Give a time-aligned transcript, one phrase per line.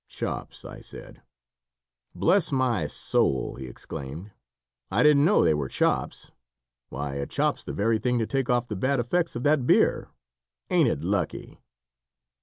[0.07, 1.21] "Chops," I said.
[2.15, 4.31] "Bless my soul!" he exclaimed,
[4.89, 6.31] "I didn't know they were chops.
[6.89, 10.09] Why, a chop's the very thing to take off the bad effects of that beer!
[10.71, 11.61] Ain't it lucky?"